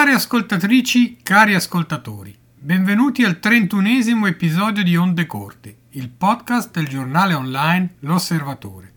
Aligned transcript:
Care 0.00 0.14
ascoltatrici, 0.14 1.18
cari 1.22 1.54
ascoltatori, 1.54 2.34
benvenuti 2.54 3.22
al 3.22 3.38
trentunesimo 3.38 4.26
episodio 4.26 4.82
di 4.82 4.96
Onde 4.96 5.26
Corte, 5.26 5.76
il 5.90 6.08
podcast 6.08 6.70
del 6.72 6.88
giornale 6.88 7.34
online 7.34 7.96
L'Osservatore. 7.98 8.94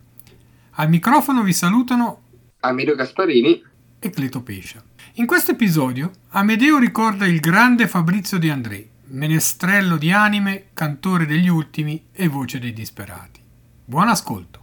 Al 0.75 0.88
microfono 0.88 1.43
vi 1.43 1.52
salutano 1.52 2.21
Amedeo 2.61 2.95
Gasparini 2.95 3.61
e 3.99 4.09
Cleto 4.11 4.44
Pescia. 4.44 4.81
In 5.16 5.25
questo 5.25 5.52
episodio 5.52 6.09
Amedeo 6.30 6.77
ricorda 6.77 7.27
il 7.27 7.41
grande 7.41 7.89
Fabrizio 7.89 8.39
De 8.39 8.49
André, 8.49 8.88
menestrello 9.08 9.97
di 9.97 10.09
anime, 10.13 10.67
cantore 10.72 11.25
degli 11.25 11.49
ultimi 11.49 12.02
e 12.13 12.30
voce 12.30 12.59
dei 12.59 12.72
disperati. 12.72 13.41
Buon 13.83 14.08
ascolto. 14.08 14.62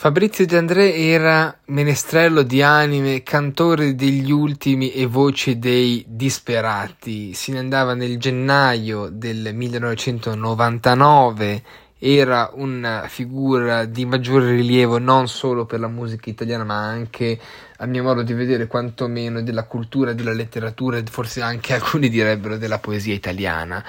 Fabrizio 0.00 0.46
De 0.46 0.56
André 0.56 0.94
era 0.94 1.54
menestrello 1.66 2.42
di 2.42 2.62
anime, 2.62 3.22
cantore 3.22 3.94
degli 3.94 4.30
ultimi 4.30 4.94
e 4.94 5.04
voce 5.04 5.58
dei 5.58 6.02
disperati. 6.08 7.34
Se 7.34 7.52
ne 7.52 7.58
andava 7.58 7.92
nel 7.92 8.18
gennaio 8.18 9.10
del 9.12 9.50
1999 9.52 11.62
era 11.98 12.50
una 12.54 13.08
figura 13.08 13.84
di 13.84 14.06
maggiore 14.06 14.52
rilievo 14.52 14.96
non 14.96 15.28
solo 15.28 15.66
per 15.66 15.80
la 15.80 15.88
musica 15.88 16.30
italiana 16.30 16.64
ma 16.64 16.78
anche 16.78 17.38
a 17.76 17.84
mio 17.84 18.02
modo 18.02 18.22
di 18.22 18.32
vedere 18.32 18.66
quantomeno 18.66 19.42
della 19.42 19.64
cultura, 19.64 20.14
della 20.14 20.32
letteratura 20.32 20.96
e 20.96 21.04
forse 21.10 21.42
anche 21.42 21.74
alcuni 21.74 22.08
direbbero 22.08 22.56
della 22.56 22.78
poesia 22.78 23.12
italiana 23.12 23.84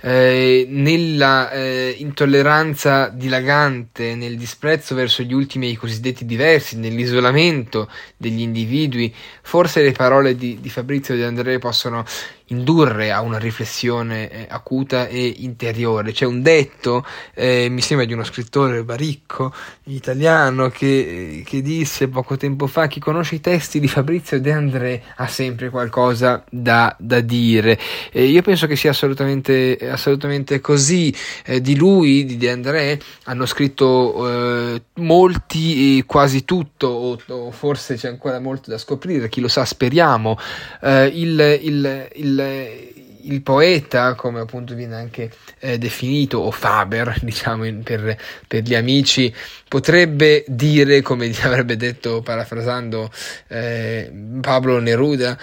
eh, 0.00 0.66
nella 0.68 1.50
eh, 1.50 1.96
intolleranza 1.98 3.08
dilagante, 3.08 4.14
nel 4.14 4.36
disprezzo 4.36 4.94
verso 4.94 5.22
gli 5.22 5.32
ultimi 5.32 5.66
e 5.66 5.70
i 5.70 5.76
cosiddetti 5.76 6.24
diversi, 6.24 6.76
nell'isolamento 6.76 7.90
degli 8.16 8.40
individui, 8.40 9.12
forse 9.42 9.82
le 9.82 9.92
parole 9.92 10.36
di, 10.36 10.58
di 10.60 10.70
Fabrizio 10.70 11.16
De 11.16 11.24
André 11.24 11.58
possono 11.58 12.04
indurre 12.48 13.10
a 13.10 13.20
una 13.20 13.38
riflessione 13.38 14.30
eh, 14.30 14.46
acuta 14.48 15.06
e 15.08 15.34
interiore. 15.38 16.12
C'è 16.12 16.24
un 16.24 16.42
detto, 16.42 17.04
eh, 17.34 17.68
mi 17.68 17.80
sembra 17.80 18.06
di 18.06 18.12
uno 18.12 18.24
scrittore 18.24 18.84
baricco 18.84 19.52
italiano, 19.84 20.68
che, 20.68 21.42
che, 21.44 21.62
disse 21.62 22.08
poco 22.08 22.36
tempo 22.36 22.66
fa: 22.66 22.86
Chi 22.86 23.00
conosce 23.00 23.36
i 23.36 23.40
testi 23.40 23.80
di 23.80 23.88
Fabrizio 23.88 24.40
De 24.40 24.52
André 24.52 25.02
ha 25.16 25.26
sempre 25.26 25.70
qualcosa 25.70 26.44
da, 26.50 26.94
da 26.98 27.20
dire. 27.20 27.78
Eh, 28.10 28.24
io 28.24 28.42
penso 28.42 28.66
che 28.66 28.76
sia 28.76 28.90
assolutamente, 28.90 29.78
assolutamente 29.90 30.60
così. 30.60 31.14
Eh, 31.44 31.60
di 31.60 31.76
lui, 31.76 32.24
di 32.24 32.36
De 32.36 32.50
André, 32.50 33.00
hanno 33.24 33.46
scritto 33.46 34.74
eh, 34.74 34.82
molti, 34.94 36.02
quasi 36.06 36.44
tutto, 36.44 36.86
o, 36.86 37.18
o, 37.26 37.50
forse 37.50 37.96
c'è 37.96 38.08
ancora 38.08 38.40
molto 38.40 38.70
da 38.70 38.78
scoprire, 38.78 39.28
chi 39.28 39.40
lo 39.40 39.48
sa, 39.48 39.64
speriamo. 39.64 40.38
Eh, 40.82 41.06
il, 41.06 41.58
il, 41.62 42.08
il 42.44 43.42
poeta, 43.42 44.14
come 44.14 44.40
appunto 44.40 44.74
viene 44.74 44.96
anche 44.96 45.30
eh, 45.58 45.78
definito, 45.78 46.38
o 46.38 46.50
Faber, 46.50 47.18
diciamo 47.22 47.64
in, 47.64 47.82
per, 47.82 48.16
per, 48.46 48.62
gli 48.62 48.74
amici, 48.74 49.32
potrebbe 49.68 50.44
dire, 50.46 51.02
come 51.02 51.30
avrebbe 51.42 51.76
detto 51.76 52.22
parafrasando 52.22 53.10
eh, 53.48 54.10
Pablo 54.40 54.80
Neruda, 54.80 55.38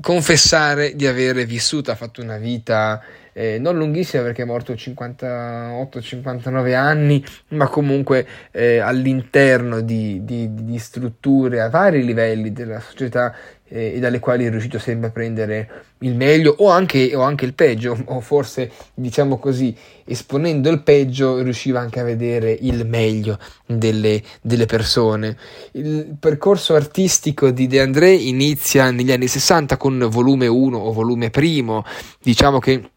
confessare 0.00 0.94
di 0.94 1.06
avere 1.06 1.44
vissuto, 1.44 1.90
ha 1.90 1.94
fatto 1.94 2.20
una 2.20 2.36
vita 2.36 3.02
eh, 3.32 3.58
non 3.58 3.76
lunghissima 3.76 4.22
perché 4.22 4.42
è 4.42 4.44
morto 4.44 4.72
a 4.72 4.74
58-59 4.74 6.74
anni, 6.74 7.24
ma 7.48 7.68
comunque 7.68 8.26
eh, 8.50 8.78
all'interno 8.78 9.80
di, 9.80 10.24
di, 10.24 10.52
di, 10.52 10.78
strutture 10.78 11.60
a 11.60 11.70
vari 11.70 12.04
livelli 12.04 12.52
della 12.52 12.80
società 12.80 13.34
eh, 13.70 13.94
e 13.94 13.98
dalle 13.98 14.18
quali 14.18 14.44
è 14.44 14.50
riuscito 14.50 14.78
sempre 14.78 15.08
a 15.08 15.12
prendere 15.12 15.84
il 16.00 16.14
meglio 16.14 16.54
o 16.58 16.68
anche, 16.68 17.14
o 17.14 17.22
anche 17.22 17.44
il 17.44 17.54
peggio, 17.54 17.96
o 18.04 18.20
forse 18.20 18.70
diciamo 18.94 19.38
così, 19.38 19.74
esponendo 20.04 20.68
il 20.70 20.82
peggio 20.82 21.42
riusciva 21.42 21.80
anche 21.80 22.00
a 22.00 22.04
vedere 22.04 22.56
il 22.60 22.86
meglio 22.86 23.38
delle, 23.66 24.22
delle 24.40 24.66
persone. 24.66 25.36
Il 25.72 26.16
percorso 26.18 26.74
artistico 26.74 27.50
di 27.50 27.66
De 27.66 27.80
André 27.80 28.12
inizia 28.12 28.90
negli 28.90 29.12
anni 29.12 29.28
60 29.28 29.76
con 29.76 30.08
volume 30.10 30.46
1 30.46 30.76
o 30.76 30.92
volume 30.92 31.30
primo, 31.30 31.84
diciamo 32.20 32.58
che 32.58 32.90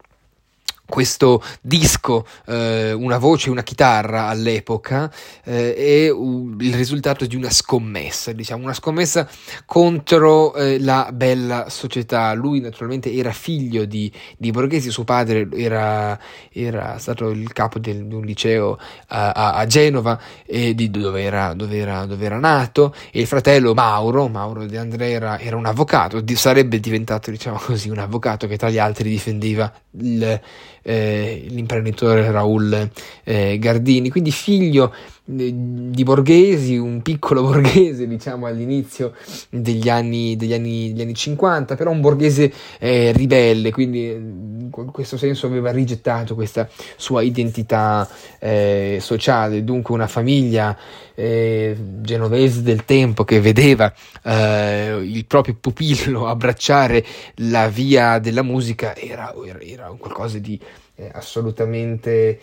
questo 0.86 1.42
disco, 1.60 2.26
eh, 2.46 2.92
una 2.92 3.18
voce 3.18 3.48
e 3.48 3.50
una 3.50 3.62
chitarra 3.62 4.26
all'epoca, 4.26 5.10
eh, 5.42 5.74
è 5.74 6.10
un, 6.10 6.56
il 6.60 6.74
risultato 6.74 7.24
di 7.26 7.36
una 7.36 7.50
scommessa, 7.50 8.32
diciamo, 8.32 8.62
una 8.62 8.74
scommessa 8.74 9.28
contro 9.64 10.54
eh, 10.54 10.78
la 10.78 11.10
bella 11.12 11.68
società. 11.68 12.32
Lui 12.34 12.60
naturalmente 12.60 13.12
era 13.12 13.32
figlio 13.32 13.84
di, 13.86 14.12
di 14.36 14.50
Borghesi, 14.50 14.90
suo 14.90 15.04
padre 15.04 15.48
era, 15.52 16.18
era, 16.52 16.98
stato 16.98 17.30
il 17.30 17.52
capo 17.52 17.78
del, 17.78 18.06
di 18.06 18.14
un 18.14 18.24
liceo 18.24 18.78
a, 19.08 19.32
a, 19.32 19.54
a 19.54 19.66
Genova, 19.66 20.20
di, 20.46 20.90
dove, 20.90 21.22
era, 21.22 21.54
dove, 21.54 21.78
era, 21.78 22.04
dove, 22.04 22.24
era, 22.24 22.38
nato, 22.38 22.94
e 23.10 23.20
il 23.20 23.26
fratello 23.26 23.74
Mauro, 23.74 24.28
Mauro 24.28 24.66
De 24.66 24.78
Andrea, 24.78 25.08
era, 25.08 25.38
era 25.38 25.56
un 25.56 25.66
avvocato, 25.66 26.20
di, 26.20 26.36
sarebbe 26.36 26.78
diventato, 26.78 27.30
diciamo 27.30 27.56
così, 27.58 27.88
un 27.88 27.98
avvocato 27.98 28.46
che 28.46 28.56
tra 28.58 28.68
gli 28.68 28.78
altri 28.78 29.08
difendeva 29.08 29.72
il 29.98 30.40
eh, 30.84 31.46
l'imprenditore 31.48 32.30
Raul 32.30 32.90
eh, 33.24 33.58
Gardini, 33.58 34.10
quindi 34.10 34.30
figlio 34.30 34.92
di 35.26 36.02
borghesi, 36.04 36.76
un 36.76 37.00
piccolo 37.00 37.40
borghese 37.48 38.06
diciamo 38.06 38.46
all'inizio 38.46 39.14
degli 39.48 39.88
anni, 39.88 40.36
degli 40.36 40.52
anni, 40.52 40.92
degli 40.92 41.00
anni 41.00 41.14
50, 41.14 41.76
però 41.76 41.90
un 41.90 42.02
borghese 42.02 42.52
eh, 42.78 43.10
ribelle, 43.12 43.72
quindi 43.72 44.10
eh, 44.10 44.14
in 44.14 44.90
questo 44.92 45.16
senso 45.16 45.46
aveva 45.46 45.70
rigettato 45.70 46.34
questa 46.34 46.68
sua 46.96 47.22
identità 47.22 48.06
eh, 48.38 48.98
sociale, 49.00 49.64
dunque 49.64 49.94
una 49.94 50.06
famiglia 50.08 50.76
eh, 51.14 51.76
genovese 52.00 52.62
del 52.62 52.84
tempo 52.84 53.24
che 53.24 53.40
vedeva 53.40 53.92
eh, 54.22 54.98
il 55.02 55.24
proprio 55.26 55.56
pupillo 55.58 56.26
abbracciare 56.28 57.04
la 57.36 57.68
via 57.68 58.18
della 58.18 58.42
musica 58.42 58.94
era, 58.96 59.32
era, 59.60 59.94
qualcosa 59.96 60.38
di 60.38 60.60
eh, 60.96 61.10
assolutamente 61.12 62.38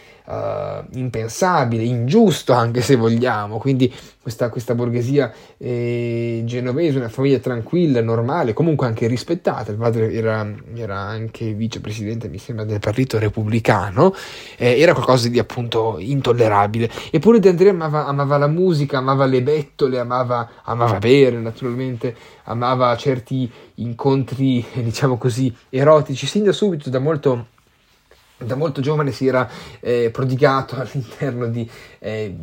impensabile, 0.93 1.83
ingiusto 1.83 2.53
anche 2.53 2.70
se 2.79 2.95
vogliamo. 2.95 3.57
Quindi 3.57 3.93
questa, 4.21 4.49
questa 4.49 4.73
borghesia 4.75 5.33
eh, 5.57 6.43
genovese, 6.45 6.97
una 6.97 7.09
famiglia 7.09 7.39
tranquilla, 7.39 8.01
normale, 8.01 8.53
comunque 8.53 8.87
anche 8.87 9.07
rispettata. 9.07 9.71
Il 9.71 9.77
padre 9.77 10.13
era, 10.13 10.49
era 10.75 10.97
anche 10.99 11.51
vicepresidente, 11.53 12.29
mi 12.29 12.37
sembra, 12.37 12.63
del 12.63 12.79
partito 12.79 13.19
repubblicano, 13.19 14.13
eh, 14.57 14.79
era 14.79 14.93
qualcosa 14.93 15.27
di 15.27 15.39
appunto 15.39 15.97
intollerabile. 15.99 16.89
Eppure 17.11 17.39
De 17.39 17.49
Andrea 17.49 17.71
amava, 17.71 18.05
amava, 18.05 18.37
la 18.37 18.47
musica, 18.47 18.99
amava 18.99 19.25
le 19.25 19.41
bettole, 19.41 19.99
amava, 19.99 20.49
amava 20.63 20.99
bere 20.99 21.37
naturalmente, 21.37 22.15
amava 22.43 22.95
certi 22.95 23.51
incontri, 23.75 24.63
diciamo 24.75 25.17
così, 25.17 25.53
erotici, 25.69 26.27
sin 26.27 26.43
da 26.43 26.51
subito, 26.51 26.89
da 26.89 26.99
molto 26.99 27.47
da 28.45 28.55
molto 28.55 28.81
giovane 28.81 29.11
si 29.11 29.27
era 29.27 29.47
eh, 29.79 30.09
prodigato 30.11 30.75
all'interno 30.75 31.47
di 31.47 31.69
eh, 32.03 32.35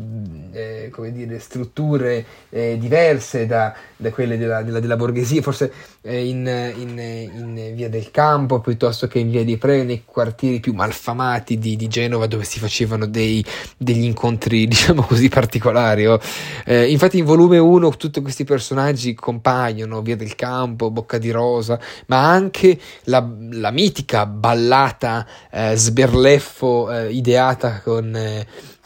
eh, 0.52 0.88
come 0.92 1.10
dire, 1.10 1.40
strutture 1.40 2.24
eh, 2.48 2.76
diverse 2.78 3.44
da, 3.44 3.74
da 3.96 4.12
quelle 4.12 4.38
della, 4.38 4.62
della, 4.62 4.78
della, 4.78 4.94
borghesia, 4.94 5.42
forse 5.42 5.72
eh, 6.02 6.28
in, 6.28 6.46
in, 6.76 6.96
in, 6.96 7.72
via 7.74 7.88
del 7.88 8.12
Campo 8.12 8.60
piuttosto 8.60 9.08
che 9.08 9.18
in 9.18 9.30
via 9.30 9.44
dei 9.44 9.56
Pre, 9.56 9.82
nei 9.82 10.04
quartieri 10.04 10.60
più 10.60 10.74
malfamati 10.74 11.58
di, 11.58 11.74
di 11.74 11.88
Genova 11.88 12.28
dove 12.28 12.44
si 12.44 12.60
facevano 12.60 13.06
dei, 13.06 13.44
degli 13.76 14.04
incontri, 14.04 14.64
diciamo 14.68 15.02
così, 15.02 15.28
particolari. 15.28 16.06
Oh. 16.06 16.20
infatti 16.64 17.18
in 17.18 17.24
volume 17.24 17.58
1 17.58 17.96
tutti 17.96 18.20
questi 18.20 18.44
personaggi 18.44 19.14
compaiono, 19.14 20.02
via 20.02 20.16
del 20.16 20.36
Campo, 20.36 20.92
Bocca 20.92 21.18
di 21.18 21.32
Rosa, 21.32 21.80
ma 22.06 22.30
anche 22.30 22.78
la, 23.04 23.28
la 23.50 23.72
mitica 23.72 24.24
ballata 24.24 25.26
eh, 25.50 25.74
sberleffo 25.74 26.92
eh, 26.92 27.10
ideata 27.10 27.80
con, 27.82 28.16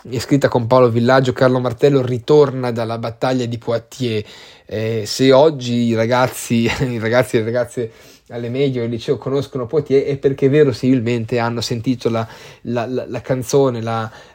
e 0.08 0.20
scritta 0.20 0.48
con 0.48 0.66
Paolo 0.66 0.90
Villaggio, 0.90 1.32
Carlo 1.32 1.60
Martello 1.60 2.02
ritorna 2.02 2.72
dalla 2.72 2.98
battaglia 2.98 3.46
di 3.46 3.58
Poitiers. 3.58 4.28
Eh, 4.66 5.04
se 5.06 5.32
oggi 5.32 5.74
i 5.74 5.94
ragazzi, 5.94 6.70
i 6.88 6.98
ragazzi 6.98 7.36
e 7.36 7.38
le 7.40 7.44
ragazze 7.44 7.90
alle 8.32 8.48
medie 8.48 8.80
o 8.80 8.84
al 8.84 8.90
liceo 8.90 9.18
conoscono 9.18 9.66
Poitier 9.66 10.04
è 10.04 10.16
perché 10.16 10.48
verosimilmente 10.48 11.38
hanno 11.38 11.60
sentito 11.60 12.08
la, 12.08 12.26
la, 12.62 12.86
la, 12.86 13.04
la 13.06 13.20
canzone, 13.20 13.80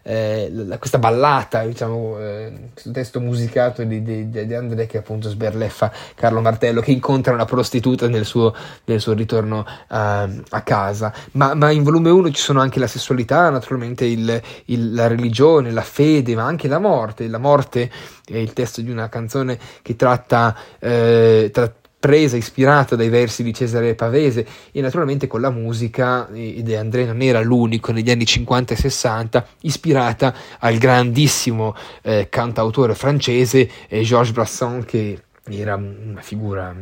eh, 0.03 0.77
questa 0.79 0.99
ballata, 0.99 1.65
diciamo, 1.65 2.19
eh, 2.19 2.53
questo 2.71 2.91
testo 2.91 3.19
musicato 3.19 3.83
di, 3.83 4.01
di, 4.03 4.29
di, 4.29 4.53
André 4.53 4.85
che 4.85 4.97
appunto 4.97 5.29
sberleffa 5.29 5.91
Carlo 6.15 6.41
Martello 6.41 6.81
che 6.81 6.91
incontra 6.91 7.33
una 7.33 7.45
prostituta 7.45 8.07
nel 8.07 8.25
suo, 8.25 8.53
nel 8.85 9.01
suo 9.01 9.13
ritorno 9.13 9.59
uh, 9.59 9.95
a 9.95 10.61
casa. 10.63 11.13
Ma, 11.31 11.53
ma, 11.53 11.71
in 11.71 11.83
volume 11.83 12.09
1 12.09 12.31
ci 12.31 12.41
sono 12.41 12.61
anche 12.61 12.79
la 12.79 12.87
sessualità, 12.87 13.49
naturalmente 13.49 14.05
il, 14.05 14.41
il, 14.65 14.93
la 14.93 15.07
religione, 15.07 15.71
la 15.71 15.81
fede, 15.81 16.35
ma 16.35 16.43
anche 16.43 16.67
la 16.67 16.79
morte. 16.79 17.27
La 17.27 17.37
morte 17.39 17.91
è 18.25 18.37
il 18.37 18.53
testo 18.53 18.81
di 18.81 18.91
una 18.91 19.09
canzone 19.09 19.57
che 19.81 19.95
tratta, 19.95 20.55
eh, 20.79 21.49
tratta 21.51 21.85
presa, 21.99 22.37
ispirata 22.37 22.95
dai 22.95 23.09
versi 23.09 23.43
di 23.43 23.53
Cesare 23.53 23.95
Pavese 23.95 24.45
e 24.71 24.81
naturalmente 24.81 25.27
con 25.27 25.41
la 25.41 25.49
musica, 25.49 26.29
e 26.31 26.75
André 26.75 27.05
non 27.05 27.21
era 27.21 27.41
l'unico 27.41 27.91
negli 27.91 28.11
anni 28.11 28.25
50 28.25 28.73
e 28.73 28.77
60, 28.77 29.47
ispirata 29.61 30.33
al 30.59 30.77
grandissimo 30.77 31.75
eh, 32.03 32.27
cantautore 32.29 32.95
francese 32.95 33.69
eh, 33.87 34.01
Georges 34.01 34.33
Brassens 34.33 34.85
che 34.85 35.21
era 35.49 35.75
una 35.75 36.21
figura 36.21 36.75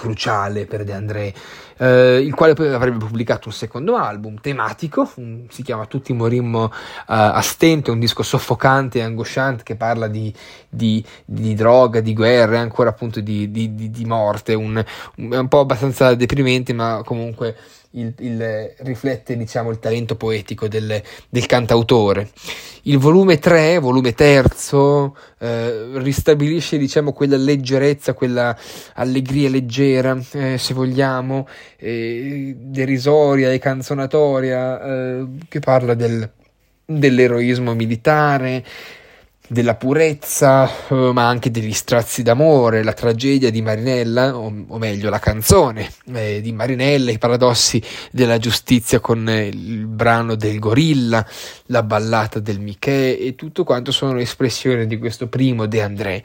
cruciale 0.00 0.64
per 0.64 0.82
De 0.82 0.94
André, 0.94 1.34
eh, 1.76 2.20
il 2.24 2.34
quale 2.34 2.54
poi 2.54 2.68
avrebbe 2.68 2.96
pubblicato 2.96 3.48
un 3.48 3.54
secondo 3.54 3.96
album 3.96 4.40
tematico, 4.40 5.10
un, 5.16 5.44
si 5.50 5.62
chiama 5.62 5.84
Tutti 5.84 6.14
morimmo 6.14 6.64
uh, 6.64 6.70
a 7.04 7.40
stento, 7.42 7.92
un 7.92 7.98
disco 7.98 8.22
soffocante 8.22 8.98
e 8.98 9.02
angosciante 9.02 9.62
che 9.62 9.76
parla 9.76 10.08
di, 10.08 10.32
di, 10.68 11.04
di 11.26 11.54
droga, 11.54 12.00
di 12.00 12.14
guerra 12.14 12.54
e 12.54 12.60
ancora 12.60 12.88
appunto 12.88 13.20
di, 13.20 13.50
di 13.50 14.04
morte, 14.06 14.54
un, 14.54 14.82
un, 15.16 15.32
un 15.32 15.48
po' 15.48 15.60
abbastanza 15.60 16.14
deprimente 16.14 16.72
ma 16.72 17.02
comunque 17.04 17.54
il, 17.92 18.14
il, 18.18 18.74
riflette 18.78 19.36
diciamo, 19.36 19.70
il 19.70 19.78
talento 19.78 20.14
poetico 20.16 20.68
del, 20.68 21.02
del, 21.28 21.46
cantautore. 21.46 22.30
Il 22.82 22.98
volume 22.98 23.38
3, 23.38 23.78
volume 23.78 24.14
terzo, 24.14 25.16
eh, 25.38 25.98
ristabilisce 25.98 26.78
diciamo, 26.78 27.12
quella 27.12 27.36
leggerezza, 27.36 28.14
quella 28.14 28.56
allegria 28.94 29.48
leggera, 29.48 30.18
eh, 30.32 30.56
se 30.56 30.74
vogliamo, 30.74 31.48
eh, 31.76 32.54
derisoria 32.56 33.52
e 33.52 33.58
canzonatoria, 33.58 34.82
eh, 34.82 35.26
che 35.48 35.58
parla 35.58 35.94
del, 35.94 36.30
dell'eroismo 36.84 37.74
militare, 37.74 38.64
della 39.50 39.74
purezza, 39.74 40.70
eh, 40.88 41.10
ma 41.12 41.26
anche 41.26 41.50
degli 41.50 41.72
strazi 41.72 42.22
d'amore, 42.22 42.84
la 42.84 42.92
tragedia 42.92 43.50
di 43.50 43.62
Marinella, 43.62 44.36
o, 44.36 44.54
o 44.68 44.78
meglio 44.78 45.10
la 45.10 45.18
canzone 45.18 45.90
eh, 46.12 46.40
di 46.40 46.52
Marinella, 46.52 47.10
i 47.10 47.18
paradossi 47.18 47.82
della 48.12 48.38
giustizia 48.38 49.00
con 49.00 49.28
eh, 49.28 49.48
il 49.48 49.86
brano 49.86 50.36
del 50.36 50.60
gorilla, 50.60 51.26
la 51.66 51.82
ballata 51.82 52.38
del 52.38 52.60
Michè 52.60 53.18
e 53.20 53.34
tutto 53.34 53.64
quanto 53.64 53.90
sono 53.90 54.20
espressioni 54.20 54.86
di 54.86 54.98
questo 54.98 55.26
primo 55.26 55.66
De 55.66 55.82
André, 55.82 56.22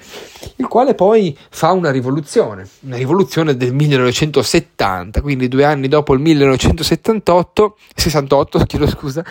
il 0.58 0.68
quale 0.68 0.94
poi 0.94 1.36
fa 1.50 1.72
una 1.72 1.90
rivoluzione, 1.90 2.68
una 2.82 2.98
rivoluzione 2.98 3.58
del 3.58 3.74
1970, 3.74 5.22
quindi 5.22 5.48
due 5.48 5.64
anni 5.64 5.88
dopo 5.88 6.14
il 6.14 6.20
1978, 6.20 7.78
68, 7.96 8.60
chiedo 8.66 8.88
scusa, 8.88 9.26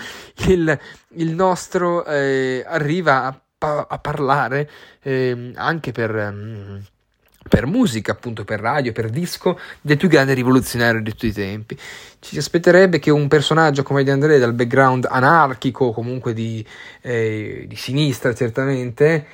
il, 0.46 0.76
il 1.14 1.32
nostro 1.32 2.05
eh, 2.06 2.64
arriva 2.67 3.26
a 3.26 3.38
pa- 3.65 3.87
a 3.89 3.99
parlare 3.99 4.71
eh, 5.03 5.53
anche 5.55 5.93
per... 5.93 6.15
Um, 6.15 6.83
per 7.47 7.67
musica, 7.67 8.13
appunto 8.13 8.43
per 8.43 8.59
radio, 8.59 8.93
per 8.93 9.11
disco, 9.11 9.61
del 9.83 9.99
più 9.99 10.09
grande 10.09 10.33
rivoluzionario 10.33 11.03
di 11.03 11.11
tutti 11.11 11.27
i 11.27 11.33
tempi. 11.33 11.77
Ci 11.77 12.31
si 12.31 12.39
aspetterebbe 12.39 12.99
che 12.99 13.11
un 13.11 13.29
personaggio 13.29 13.83
come 13.83 14.03
Di 14.03 14.09
André, 14.09 14.39
dal 14.39 14.55
background 14.55 15.07
anarchico, 15.07 15.93
comunque 15.93 16.33
di, 16.33 16.67
eh, 17.03 17.67
di 17.69 17.77
sinistra 17.77 18.33
certamente, 18.33 19.27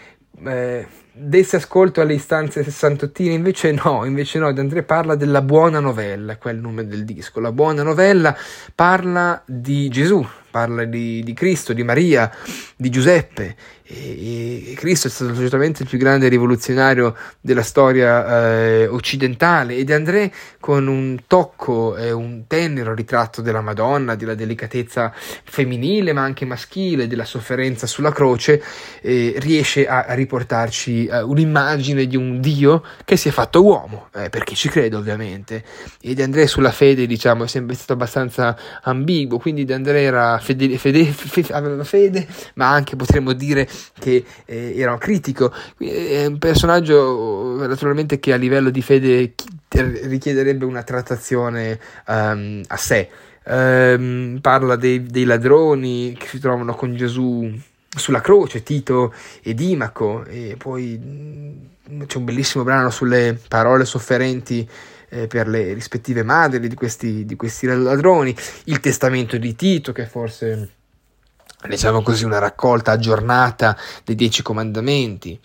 eh, 0.44 0.86
desse 1.12 1.56
ascolto 1.56 2.00
alle 2.00 2.14
istanze 2.14 2.62
sessantottine, 2.62 3.34
invece 3.34 3.72
no, 3.72 4.04
invece 4.04 4.38
no, 4.38 4.52
Di 4.52 4.60
André 4.60 4.82
parla 4.82 5.14
della 5.14 5.42
buona 5.42 5.80
novella, 5.80 6.36
quel 6.36 6.58
nome 6.58 6.86
del 6.86 7.04
disco. 7.04 7.40
La 7.40 7.52
buona 7.52 7.82
novella 7.82 8.36
parla 8.74 9.42
di 9.46 9.88
Gesù, 9.88 10.26
parla 10.50 10.84
di, 10.84 11.22
di 11.22 11.32
Cristo, 11.32 11.72
di 11.72 11.82
Maria, 11.82 12.30
di 12.76 12.90
Giuseppe, 12.90 13.56
e, 13.92 14.74
Cristo 14.76 15.08
è 15.08 15.10
stato 15.10 15.34
certamente 15.34 15.82
il 15.82 15.88
più 15.88 15.98
grande 15.98 16.28
rivoluzionario 16.28 17.16
della 17.40 17.62
storia 17.62 18.52
eh, 18.52 18.86
occidentale 18.86 19.74
ed 19.74 19.90
André 19.90 20.32
con 20.60 20.86
un 20.86 21.22
tocco 21.26 21.96
e 21.96 22.12
un 22.12 22.44
tenero 22.46 22.94
ritratto 22.94 23.42
della 23.42 23.60
Madonna, 23.60 24.14
della 24.14 24.34
delicatezza 24.34 25.12
femminile 25.12 26.12
ma 26.12 26.22
anche 26.22 26.44
maschile, 26.44 27.08
della 27.08 27.24
sofferenza 27.24 27.88
sulla 27.88 28.12
croce, 28.12 28.62
eh, 29.00 29.34
riesce 29.38 29.88
a, 29.88 30.04
a 30.04 30.14
eh, 31.06 31.22
un'immagine 31.22 32.06
di 32.06 32.16
un 32.16 32.40
Dio 32.40 32.82
che 33.04 33.16
si 33.16 33.28
è 33.28 33.30
fatto 33.30 33.62
uomo, 33.62 34.08
eh, 34.14 34.28
perché 34.30 34.54
ci 34.54 34.68
credo 34.68 34.98
ovviamente. 34.98 35.64
E 36.00 36.14
De 36.14 36.22
André 36.22 36.46
sulla 36.46 36.72
fede 36.72 37.06
diciamo 37.06 37.44
è 37.44 37.46
sempre 37.48 37.74
stato 37.74 37.92
abbastanza 37.92 38.56
ambiguo, 38.82 39.38
quindi 39.38 39.64
De 39.64 39.74
André 39.74 40.02
era 40.02 40.38
fede, 40.38 40.78
fede, 40.78 41.04
fede, 41.04 41.52
aveva 41.52 41.84
fede 41.84 42.26
ma 42.54 42.70
anche 42.70 42.96
potremmo 42.96 43.32
dire 43.32 43.68
che 43.98 44.24
eh, 44.44 44.74
era 44.76 44.92
un 44.92 44.98
critico, 44.98 45.52
è 45.78 46.26
un 46.26 46.38
personaggio 46.38 47.56
naturalmente 47.66 48.18
che 48.18 48.32
a 48.32 48.36
livello 48.36 48.70
di 48.70 48.82
fede 48.82 49.34
richiederebbe 49.68 50.64
una 50.64 50.82
trattazione 50.82 51.78
um, 52.06 52.62
a 52.66 52.76
sé. 52.76 53.08
Um, 53.42 54.38
parla 54.40 54.76
dei, 54.76 55.02
dei, 55.02 55.24
ladroni 55.24 56.14
che 56.16 56.26
si 56.26 56.38
trovano 56.38 56.74
con 56.74 56.94
Gesù 56.94 57.50
sulla 57.96 58.20
croce, 58.20 58.62
Tito 58.62 59.12
e 59.42 59.54
Dimaco, 59.54 60.24
e 60.24 60.54
poi 60.56 61.00
mm, 61.02 62.02
c'è 62.06 62.18
un 62.18 62.24
bellissimo 62.24 62.64
brano 62.64 62.90
sulle 62.90 63.38
parole 63.48 63.84
sofferenti 63.84 64.68
eh, 65.08 65.26
per 65.26 65.48
le 65.48 65.72
rispettive 65.72 66.22
madri 66.22 66.66
di 66.68 66.74
questi, 66.74 67.24
di 67.24 67.36
questi 67.36 67.66
ladroni, 67.66 68.34
il 68.64 68.80
testamento 68.80 69.36
di 69.36 69.54
Tito 69.56 69.92
che 69.92 70.06
forse 70.06 70.74
diciamo 71.68 72.02
così, 72.02 72.24
una 72.24 72.38
raccolta 72.38 72.92
aggiornata 72.92 73.76
dei 74.04 74.14
Dieci 74.14 74.42
Comandamenti. 74.42 75.38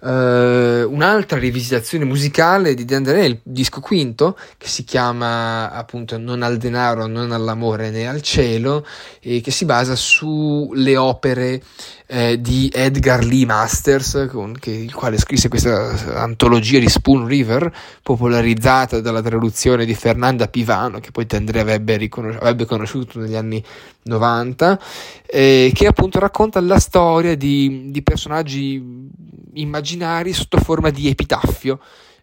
Uh, 0.00 0.86
un'altra 0.88 1.38
rivisitazione 1.38 2.04
musicale 2.04 2.74
di 2.74 2.84
De 2.84 2.94
André, 2.94 3.24
il 3.24 3.40
disco 3.42 3.80
quinto, 3.80 4.38
che 4.56 4.68
si 4.68 4.84
chiama 4.84 5.72
appunto 5.72 6.16
Non 6.18 6.42
al 6.42 6.56
denaro, 6.56 7.06
non 7.06 7.32
all'amore 7.32 7.90
né 7.90 8.06
al 8.06 8.22
cielo, 8.22 8.86
e 9.20 9.40
che 9.40 9.50
si 9.50 9.64
basa 9.64 9.96
sulle 9.96 10.96
opere 10.96 11.60
eh, 12.10 12.40
di 12.40 12.70
Edgar 12.72 13.22
Lee 13.22 13.44
Masters, 13.44 14.28
con, 14.30 14.56
che, 14.58 14.70
il 14.70 14.94
quale 14.94 15.18
scrisse 15.18 15.48
questa 15.48 16.16
antologia 16.16 16.78
di 16.78 16.88
Spoon 16.88 17.26
River, 17.26 17.70
popolarizzata 18.02 19.00
dalla 19.00 19.20
traduzione 19.20 19.84
di 19.84 19.94
Fernanda 19.94 20.48
Pivano, 20.48 21.00
che 21.00 21.10
poi 21.10 21.26
André 21.32 21.60
avrebbe, 21.60 21.98
riconos- 21.98 22.36
avrebbe 22.36 22.64
conosciuto 22.64 23.20
negli 23.20 23.34
anni 23.34 23.62
90, 24.04 24.80
eh, 25.26 25.70
che 25.74 25.86
appunto 25.86 26.18
racconta 26.18 26.60
la 26.60 26.78
storia 26.78 27.36
di, 27.36 27.90
di 27.90 28.02
personaggi 28.02 28.82
immaginari 29.54 30.32
sotto 30.32 30.56
forma 30.58 30.88
di 30.88 31.08
epitaffio. 31.08 31.78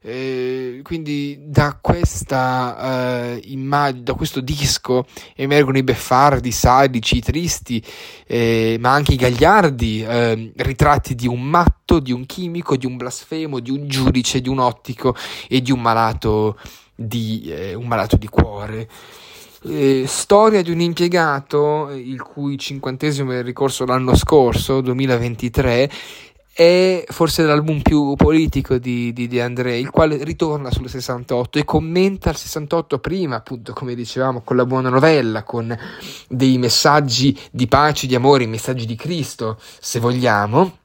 Eh, 0.08 0.82
quindi 0.84 1.36
da, 1.42 1.80
questa, 1.82 3.34
eh, 3.34 3.42
immag- 3.46 4.02
da 4.04 4.14
questo 4.14 4.40
disco 4.40 5.08
emergono 5.36 5.80
i 5.80 5.84
beffardi, 5.84 6.50
i 6.50 6.52
sadici, 6.52 7.18
i 7.18 7.22
tristi, 7.22 7.84
eh, 8.28 8.78
ma 8.80 8.92
anche 8.92 9.14
i 9.14 9.16
gagliardi, 9.16 10.06
ehm, 10.08 10.52
ritratti 10.58 11.16
di 11.16 11.26
un 11.26 11.42
matto, 11.42 11.98
di 11.98 12.12
un 12.12 12.28
chimico, 12.28 12.78
di 12.78 12.86
un 12.86 12.98
blasfemo, 12.98 13.60
di 13.60 13.72
un 13.72 13.88
giudice, 13.88 14.42
di 14.42 14.50
un 14.50 14.60
ottico 14.60 15.16
e 15.50 15.60
di 15.62 15.72
un 15.72 15.82
malato 15.82 16.56
di, 16.94 17.46
eh, 17.48 17.74
un 17.74 17.88
malato 17.88 18.16
di 18.16 18.28
cuore. 18.28 18.88
Eh, 19.68 20.04
storia 20.06 20.62
di 20.62 20.70
un 20.70 20.80
impiegato 20.82 21.90
il 21.90 22.22
cui 22.22 22.56
cinquantesimo 22.56 23.32
è 23.32 23.42
ricorso 23.42 23.84
l'anno 23.86 24.16
scorso, 24.16 24.80
2023, 24.82 25.90
è 26.58 27.04
forse 27.10 27.44
l'album 27.44 27.82
più 27.82 28.16
politico 28.16 28.78
di, 28.78 29.12
di 29.12 29.28
De 29.28 29.42
André, 29.42 29.78
il 29.78 29.90
quale 29.90 30.24
ritorna 30.24 30.72
sul 30.72 30.88
68 30.88 31.60
e 31.60 31.66
commenta 31.66 32.30
il 32.30 32.38
68 32.38 33.00
prima, 33.00 33.36
appunto, 33.36 33.74
come 33.74 33.94
dicevamo, 33.94 34.40
con 34.40 34.56
la 34.56 34.66
buona 34.66 34.88
novella, 34.88 35.44
con 35.44 35.78
dei 36.30 36.58
messaggi 36.58 37.38
di 37.52 37.68
pace, 37.68 38.08
di 38.08 38.16
amore, 38.16 38.46
messaggi 38.46 38.86
di 38.86 38.96
Cristo, 38.96 39.60
se 39.60 40.00
vogliamo 40.00 40.78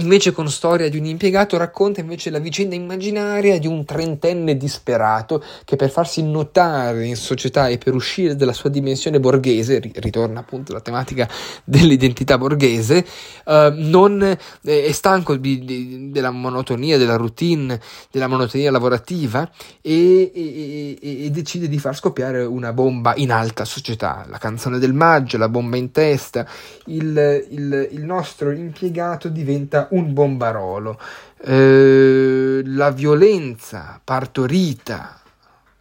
Invece 0.00 0.32
con 0.32 0.48
Storia 0.48 0.88
di 0.88 0.96
un 0.96 1.06
impiegato 1.06 1.56
racconta 1.56 2.00
invece 2.00 2.30
la 2.30 2.38
vicenda 2.38 2.76
immaginaria 2.76 3.58
di 3.58 3.66
un 3.66 3.84
trentenne 3.84 4.56
disperato 4.56 5.42
che 5.64 5.74
per 5.74 5.90
farsi 5.90 6.22
notare 6.22 7.04
in 7.04 7.16
società 7.16 7.66
e 7.68 7.78
per 7.78 7.94
uscire 7.94 8.36
dalla 8.36 8.52
sua 8.52 8.70
dimensione 8.70 9.18
borghese, 9.18 9.80
ritorna 9.94 10.40
appunto 10.40 10.72
la 10.72 10.80
tematica 10.80 11.28
dell'identità 11.64 12.38
borghese, 12.38 13.04
eh, 13.44 13.72
non, 13.74 14.22
eh, 14.22 14.84
è 14.84 14.92
stanco 14.92 15.34
di, 15.36 15.64
di, 15.64 16.10
della 16.12 16.30
monotonia, 16.30 16.96
della 16.96 17.16
routine, 17.16 17.80
della 18.12 18.28
monotonia 18.28 18.70
lavorativa 18.70 19.50
e, 19.82 20.30
e, 20.32 20.98
e, 21.24 21.30
decide 21.30 21.66
di 21.68 21.78
far 21.78 21.96
scoppiare 21.96 22.44
una 22.44 22.72
bomba 22.72 23.14
in 23.16 23.32
alta 23.32 23.64
società. 23.64 24.24
La 24.28 24.38
canzone 24.38 24.78
del 24.78 24.92
maggio, 24.92 25.38
la 25.38 25.48
bomba 25.48 25.76
in 25.76 25.90
testa, 25.90 26.46
il, 26.86 27.46
il, 27.50 27.88
il 27.90 28.04
nostro 28.04 28.52
impiegato 28.52 29.28
diventa 29.28 29.87
un 29.90 30.12
bombarolo. 30.12 30.98
Eh, 31.40 32.62
la 32.64 32.90
violenza 32.90 34.00
partorita 34.02 35.20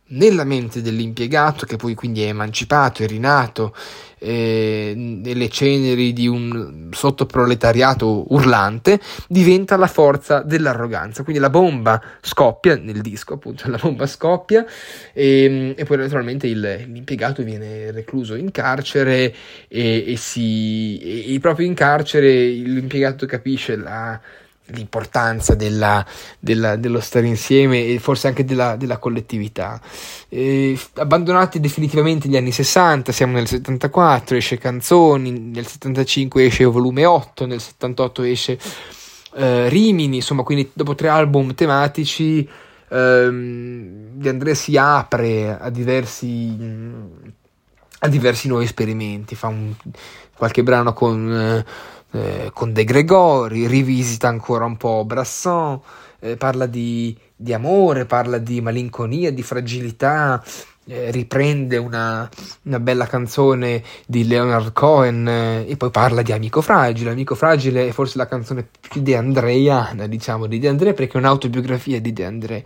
nella 0.09 0.43
mente 0.43 0.81
dell'impiegato, 0.81 1.65
che 1.65 1.75
poi 1.75 1.93
quindi 1.95 2.23
è 2.23 2.27
emancipato, 2.27 3.03
è 3.03 3.07
rinato 3.07 3.75
eh, 4.19 4.93
nelle 4.95 5.49
ceneri 5.49 6.13
di 6.13 6.27
un 6.27 6.89
sottoproletariato 6.91 8.33
urlante, 8.33 8.99
diventa 9.27 9.75
la 9.75 9.87
forza 9.87 10.41
dell'arroganza. 10.41 11.23
Quindi 11.23 11.41
la 11.41 11.49
bomba 11.49 12.01
scoppia 12.21 12.77
nel 12.77 13.01
disco, 13.01 13.33
appunto, 13.33 13.69
la 13.71 13.79
bomba 13.81 14.05
scoppia 14.07 14.65
e, 15.13 15.73
e 15.77 15.85
poi 15.85 15.97
naturalmente 15.97 16.47
il, 16.47 16.85
l'impiegato 16.87 17.43
viene 17.43 17.91
recluso 17.91 18.35
in 18.35 18.51
carcere 18.51 19.33
e, 19.67 20.03
e, 20.07 20.15
si, 20.15 21.33
e 21.33 21.39
proprio 21.39 21.67
in 21.67 21.73
carcere 21.73 22.47
l'impiegato 22.47 23.25
capisce 23.25 23.75
la 23.75 24.19
l'importanza 24.67 25.55
della, 25.55 26.05
della, 26.39 26.75
dello 26.75 26.99
stare 26.99 27.27
insieme 27.27 27.85
e 27.85 27.99
forse 27.99 28.27
anche 28.27 28.45
della, 28.45 28.75
della 28.75 28.97
collettività. 28.97 29.79
Eh, 30.29 30.77
abbandonati 30.95 31.59
definitivamente 31.59 32.27
gli 32.27 32.37
anni 32.37 32.51
60, 32.51 33.11
siamo 33.11 33.33
nel 33.33 33.47
74, 33.47 34.35
esce 34.35 34.57
Canzoni, 34.57 35.31
nel 35.31 35.65
75 35.65 36.45
esce 36.45 36.65
volume 36.65 37.05
8, 37.05 37.45
nel 37.45 37.61
78 37.61 38.23
esce 38.23 38.57
eh, 39.35 39.69
Rimini, 39.69 40.17
insomma, 40.17 40.43
quindi 40.43 40.71
dopo 40.73 40.95
tre 40.95 41.09
album 41.09 41.53
tematici 41.53 42.47
ehm, 42.89 44.05
De 44.13 44.55
si 44.55 44.77
apre 44.77 45.57
a 45.59 45.69
diversi, 45.69 46.57
a 47.99 48.07
diversi 48.07 48.47
nuovi 48.47 48.65
esperimenti, 48.65 49.35
fa 49.35 49.47
un, 49.47 49.73
qualche 50.35 50.63
brano 50.63 50.93
con... 50.93 51.31
Eh, 51.31 51.95
eh, 52.11 52.51
con 52.53 52.73
De 52.73 52.83
Gregori, 52.83 53.67
rivisita 53.67 54.27
ancora 54.27 54.65
un 54.65 54.77
po' 54.77 55.03
Brasson, 55.05 55.79
eh, 56.19 56.37
parla 56.37 56.65
di, 56.65 57.17
di, 57.35 57.53
amore, 57.53 58.05
parla 58.05 58.37
di 58.37 58.61
malinconia, 58.61 59.31
di 59.31 59.43
fragilità, 59.43 60.43
eh, 60.85 61.11
riprende 61.11 61.77
una, 61.77 62.29
una, 62.63 62.79
bella 62.79 63.07
canzone 63.07 63.83
di 64.05 64.25
Leonard 64.25 64.71
Cohen 64.71 65.27
eh, 65.27 65.65
e 65.67 65.75
poi 65.75 65.89
parla 65.89 66.21
di 66.21 66.31
Amico 66.31 66.61
Fragile. 66.61 67.11
Amico 67.11 67.35
Fragile 67.35 67.87
è 67.87 67.91
forse 67.91 68.17
la 68.17 68.27
canzone 68.27 68.67
più 68.89 69.01
de 69.01 69.15
Andreana, 69.15 70.07
diciamo, 70.07 70.47
di 70.47 70.59
De 70.59 70.69
André, 70.69 70.93
perché 70.93 71.13
è 71.13 71.17
un'autobiografia 71.17 71.99
di 71.99 72.13
De 72.13 72.25
André 72.25 72.63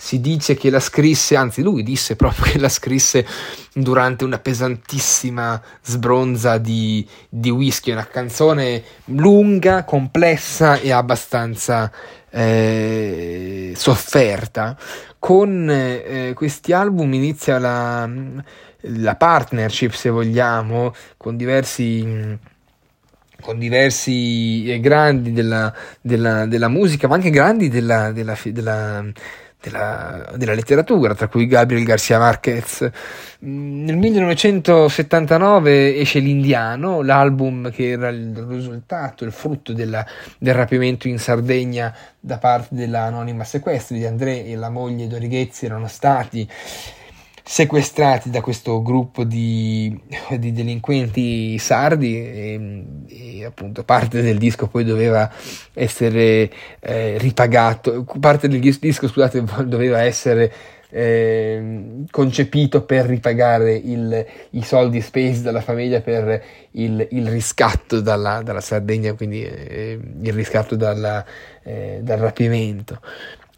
si 0.00 0.20
dice 0.20 0.54
che 0.54 0.70
la 0.70 0.78
scrisse, 0.78 1.34
anzi 1.34 1.60
lui 1.60 1.82
disse 1.82 2.14
proprio 2.14 2.44
che 2.44 2.58
la 2.58 2.68
scrisse 2.68 3.26
durante 3.74 4.22
una 4.22 4.38
pesantissima 4.38 5.60
sbronza 5.82 6.56
di, 6.58 7.04
di 7.28 7.50
whisky, 7.50 7.90
una 7.90 8.06
canzone 8.06 8.84
lunga, 9.06 9.82
complessa 9.82 10.78
e 10.78 10.92
abbastanza 10.92 11.90
eh, 12.30 13.72
sofferta. 13.74 14.78
Con 15.18 15.68
eh, 15.68 16.32
questi 16.32 16.72
album 16.72 17.12
inizia 17.14 17.58
la, 17.58 18.08
la, 18.82 19.16
partnership, 19.16 19.90
se 19.90 20.10
vogliamo, 20.10 20.94
con 21.16 21.36
diversi 21.36 22.38
con 23.40 23.58
diversi 23.58 24.70
eh, 24.70 24.80
grandi 24.80 25.32
della, 25.32 25.74
della, 26.00 26.46
della, 26.46 26.68
musica, 26.68 27.08
ma 27.08 27.16
anche 27.16 27.30
grandi 27.30 27.68
della, 27.68 28.12
della, 28.12 28.36
della 29.60 30.32
della, 30.36 30.54
letteratura, 30.54 31.14
tra 31.14 31.28
cui 31.28 31.46
Gabriel 31.46 31.84
Garcia 31.84 32.18
Marquez. 32.18 32.88
Mm, 33.44 33.84
nel 33.84 33.96
1979 33.96 35.96
esce 35.96 36.20
L'Indiano, 36.20 37.02
l'album 37.02 37.70
che 37.70 37.90
era 37.90 38.08
il 38.08 38.34
risultato, 38.48 39.24
il 39.24 39.32
frutto 39.32 39.72
della, 39.72 40.04
del 40.38 40.54
rapimento 40.54 41.08
in 41.08 41.18
Sardegna 41.18 41.94
da 42.20 42.38
parte 42.38 42.74
dell'anonima 42.74 43.44
sequestri 43.44 43.98
di 43.98 44.06
André 44.06 44.44
e 44.44 44.56
la 44.56 44.70
moglie 44.70 45.06
Dorighezzi 45.06 45.66
erano 45.66 45.88
stati 45.88 46.48
sequestrati 47.50 48.28
da 48.28 48.42
questo 48.42 48.82
gruppo 48.82 49.24
di, 49.24 49.98
di 50.36 50.52
delinquenti 50.52 51.56
sardi 51.56 52.14
e, 52.14 52.84
e, 53.08 53.44
appunto 53.46 53.84
parte 53.84 54.20
del 54.20 54.36
disco 54.36 54.66
poi 54.66 54.84
doveva 54.84 55.30
essere 55.72 56.50
eh, 56.78 57.16
ripagato, 57.16 58.04
parte 58.20 58.48
del 58.48 58.60
disco 58.60 59.08
scusate 59.08 59.42
doveva 59.64 60.02
essere 60.02 60.52
eh, 60.90 62.04
concepito 62.10 62.82
per 62.82 63.06
ripagare 63.06 63.72
il, 63.76 64.26
i 64.50 64.62
soldi 64.62 65.00
spesi 65.00 65.40
dalla 65.40 65.62
famiglia 65.62 66.02
per 66.02 66.44
il, 66.72 67.08
il 67.12 67.28
riscatto 67.28 68.02
dalla, 68.02 68.42
dalla, 68.42 68.60
Sardegna, 68.60 69.14
quindi 69.14 69.42
eh, 69.42 69.98
il 70.20 70.32
riscatto 70.34 70.76
dalla, 70.76 71.24
eh, 71.62 72.00
dal 72.02 72.18
rapimento. 72.18 73.00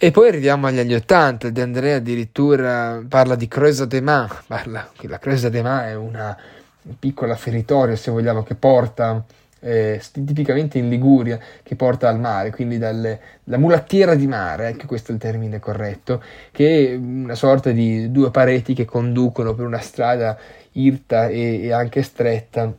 E 0.03 0.13
poi 0.13 0.29
arriviamo 0.29 0.67
agli 0.67 0.79
anni 0.79 0.95
Ottanta, 0.95 1.51
De 1.51 1.61
Andrea 1.61 1.97
addirittura 1.97 3.05
parla 3.07 3.35
di 3.35 3.47
Creusa 3.47 3.85
de 3.85 4.01
Mar, 4.01 4.45
parla 4.47 4.91
la 5.03 5.19
Creusa 5.19 5.51
de 5.51 5.61
Mar 5.61 5.89
è 5.89 5.95
una 5.95 6.35
piccola 6.99 7.37
feritoria, 7.37 7.97
se 7.97 8.11
vogliamo, 8.11 8.43
che 8.43 8.55
porta 8.55 9.23
eh, 9.61 10.01
tipicamente 10.11 10.79
in 10.79 10.89
Liguria, 10.89 11.39
che 11.63 11.77
porta 11.77 12.09
al 12.09 12.19
mare, 12.19 12.51
quindi 12.51 12.79
dalle, 12.79 13.21
la 13.45 13.59
mulattiera 13.59 14.15
di 14.15 14.27
mare, 14.27 14.69
anche 14.69 14.87
questo 14.87 15.11
è 15.11 15.15
il 15.17 15.21
termine 15.21 15.59
corretto, 15.59 16.23
che 16.51 16.93
è 16.93 16.97
una 16.97 17.35
sorta 17.35 17.71
di 17.71 18.11
due 18.11 18.31
pareti 18.31 18.73
che 18.73 18.87
conducono 18.87 19.53
per 19.53 19.67
una 19.67 19.81
strada 19.81 20.35
irta 20.73 21.29
e, 21.29 21.65
e 21.65 21.73
anche 21.73 22.01
stretta 22.03 22.73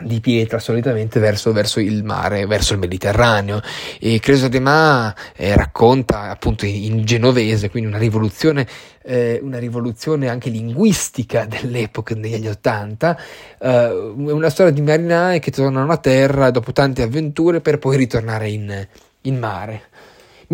di 0.00 0.20
pietra 0.20 0.58
solitamente 0.58 1.20
verso, 1.20 1.52
verso, 1.52 1.78
il 1.80 2.02
mare, 2.02 2.46
verso 2.46 2.72
il 2.72 2.80
Mediterraneo 2.80 3.60
e 4.00 4.18
Creso 4.18 4.48
de 4.48 4.58
Ma 4.58 5.14
eh, 5.36 5.54
racconta 5.54 6.30
appunto 6.30 6.66
in 6.66 7.04
genovese, 7.04 7.70
quindi 7.70 7.88
una 7.88 7.98
rivoluzione, 7.98 8.66
eh, 9.02 9.38
una 9.42 9.58
rivoluzione 9.58 10.28
anche 10.28 10.50
linguistica 10.50 11.46
dell'epoca 11.46 12.14
negli 12.14 12.34
anni 12.34 12.48
Ottanta, 12.48 13.16
eh, 13.60 13.88
una 14.16 14.50
storia 14.50 14.72
di 14.72 14.82
marinai 14.82 15.38
che 15.38 15.50
tornano 15.50 15.92
a 15.92 15.96
terra 15.98 16.50
dopo 16.50 16.72
tante 16.72 17.02
avventure 17.02 17.60
per 17.60 17.78
poi 17.78 17.96
ritornare 17.96 18.48
in, 18.48 18.86
in 19.22 19.38
mare. 19.38 19.82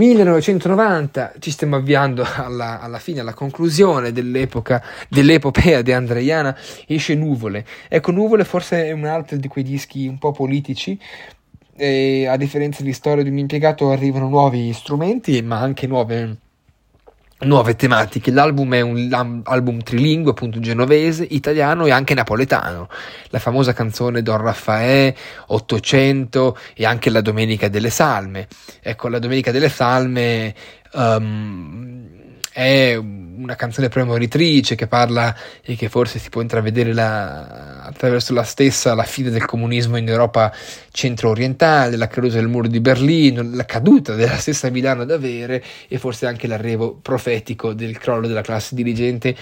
1990 0.00 1.34
ci 1.40 1.50
stiamo 1.50 1.76
avviando 1.76 2.24
alla, 2.36 2.80
alla, 2.80 2.98
fine, 2.98 3.20
alla 3.20 3.34
conclusione 3.34 4.12
dell'epoca, 4.12 4.82
dell'epopea 5.08 5.82
di 5.82 5.92
Andreiana, 5.92 6.56
esce 6.86 7.14
Nuvole. 7.14 7.66
Ecco, 7.86 8.10
Nuvole 8.10 8.44
forse 8.44 8.86
è 8.86 8.92
un 8.92 9.04
altro 9.04 9.36
di 9.36 9.46
quei 9.46 9.62
dischi 9.62 10.06
un 10.06 10.18
po' 10.18 10.32
politici, 10.32 10.98
a 11.76 12.36
differenza 12.36 12.82
di 12.82 12.92
Storia 12.92 13.22
di 13.22 13.30
un 13.30 13.38
impiegato 13.38 13.90
arrivano 13.90 14.28
nuovi 14.28 14.72
strumenti, 14.72 15.40
ma 15.42 15.60
anche 15.60 15.86
nuove 15.86 16.36
nuove 17.40 17.76
tematiche. 17.76 18.30
L'album 18.30 18.74
è 18.74 18.80
un 18.80 19.42
album 19.44 19.82
trilingue, 19.82 20.32
appunto 20.32 20.60
genovese, 20.60 21.26
italiano 21.28 21.86
e 21.86 21.90
anche 21.90 22.14
napoletano. 22.14 22.88
La 23.28 23.38
famosa 23.38 23.72
canzone 23.72 24.22
Don 24.22 24.38
Raffaè, 24.38 25.14
800 25.46 26.56
e 26.74 26.84
anche 26.84 27.10
la 27.10 27.20
Domenica 27.20 27.68
delle 27.68 27.90
Salme. 27.90 28.48
Ecco, 28.80 29.08
la 29.08 29.18
Domenica 29.18 29.50
delle 29.50 29.68
Salme 29.68 30.54
um, 30.92 32.08
è 32.52 32.96
una 32.96 33.54
canzone 33.54 33.88
premonitrice 33.88 34.74
che 34.74 34.86
parla 34.86 35.34
e 35.62 35.76
che 35.76 35.88
forse 35.88 36.18
si 36.18 36.28
può 36.30 36.40
intravedere 36.40 36.92
la, 36.92 37.82
attraverso 37.82 38.32
la 38.32 38.42
stessa 38.42 38.94
la 38.94 39.04
fine 39.04 39.30
del 39.30 39.44
comunismo 39.44 39.96
in 39.96 40.08
Europa 40.08 40.52
centro-orientale, 40.90 41.96
la 41.96 42.08
caduta 42.08 42.34
del 42.34 42.48
muro 42.48 42.66
di 42.66 42.80
Berlino, 42.80 43.42
la 43.42 43.64
caduta 43.64 44.14
della 44.14 44.36
stessa 44.36 44.68
Milano 44.70 45.02
ad 45.02 45.10
avere 45.10 45.62
e 45.88 45.98
forse 45.98 46.26
anche 46.26 46.46
l'arrivo 46.46 46.98
profetico 47.00 47.72
del 47.72 47.98
crollo 47.98 48.26
della 48.26 48.42
classe 48.42 48.74
dirigente 48.74 49.34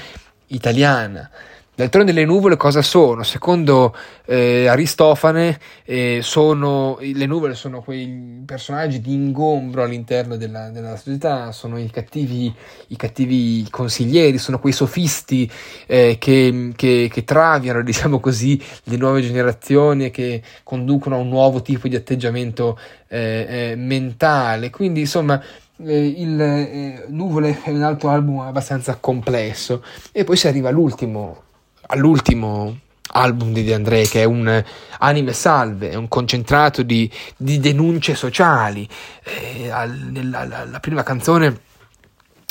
italiana. 0.48 1.30
D'altronde 1.78 2.10
le 2.10 2.24
nuvole 2.24 2.56
cosa 2.56 2.82
sono? 2.82 3.22
Secondo 3.22 3.94
eh, 4.24 4.66
Aristofane 4.66 5.60
eh, 5.84 6.18
sono, 6.22 6.98
le 7.00 7.24
nuvole 7.24 7.54
sono 7.54 7.82
quei 7.82 8.42
personaggi 8.44 9.00
di 9.00 9.14
ingombro 9.14 9.84
all'interno 9.84 10.36
della, 10.36 10.70
della 10.70 10.96
società, 10.96 11.52
sono 11.52 11.78
i 11.78 11.88
cattivi, 11.88 12.52
i 12.88 12.96
cattivi, 12.96 13.64
consiglieri, 13.70 14.38
sono 14.38 14.58
quei 14.58 14.72
sofisti 14.72 15.48
eh, 15.86 16.16
che, 16.18 16.72
che, 16.74 17.08
che, 17.12 17.22
traviano, 17.22 17.80
diciamo 17.86 18.18
così, 18.18 18.60
le 18.82 18.96
nuove 18.96 19.22
generazioni 19.22 20.06
e 20.06 20.10
che 20.10 20.42
conducono 20.64 21.14
a 21.14 21.18
un 21.20 21.28
nuovo 21.28 21.62
tipo 21.62 21.86
di 21.86 21.94
atteggiamento 21.94 22.76
eh, 23.06 23.46
eh, 23.48 23.76
mentale. 23.76 24.70
Quindi 24.70 24.98
insomma 24.98 25.40
eh, 25.76 26.06
il 26.06 26.40
eh, 26.40 27.04
Nuvole 27.06 27.62
è 27.62 27.70
un 27.70 27.84
altro 27.84 28.08
album 28.08 28.40
abbastanza 28.40 28.96
complesso 28.96 29.84
e 30.10 30.24
poi 30.24 30.36
si 30.36 30.48
arriva 30.48 30.70
all'ultimo 30.70 31.46
all'ultimo 31.88 32.78
album 33.12 33.52
di 33.52 33.64
De 33.64 33.74
André 33.74 34.02
che 34.06 34.22
è 34.22 34.24
un 34.24 34.62
anime 34.98 35.32
salve, 35.32 35.90
è 35.90 35.94
un 35.94 36.08
concentrato 36.08 36.82
di, 36.82 37.10
di 37.36 37.58
denunce 37.58 38.14
sociali. 38.14 38.88
Eh, 39.24 39.68
la, 39.68 40.44
la, 40.44 40.64
la, 40.64 40.80
prima 40.80 41.02
canzone 41.02 41.60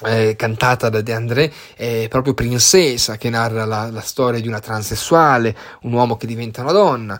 eh, 0.06 0.36
cantata 0.36 0.90
da 0.90 1.02
De 1.02 1.14
André 1.14 1.52
è 1.76 2.08
proprio 2.10 2.34
Princesa 2.34 3.18
che 3.18 3.30
narra 3.30 3.66
la, 3.66 3.90
la, 3.90 4.02
storia 4.02 4.40
di 4.40 4.48
una 4.48 4.60
transessuale, 4.60 5.56
un 5.82 5.94
uomo 5.94 6.18
che 6.18 6.28
diventa 6.28 6.62
una 6.62 6.72
donna. 6.72 7.20